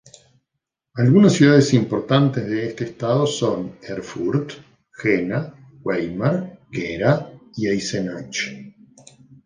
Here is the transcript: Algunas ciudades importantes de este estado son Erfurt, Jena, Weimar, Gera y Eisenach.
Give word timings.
Algunas 0.95 1.33
ciudades 1.33 1.75
importantes 1.75 2.47
de 2.49 2.69
este 2.69 2.85
estado 2.85 3.27
son 3.27 3.77
Erfurt, 3.83 4.53
Jena, 4.91 5.53
Weimar, 5.83 6.59
Gera 6.71 7.31
y 7.55 7.67
Eisenach. 7.67 8.47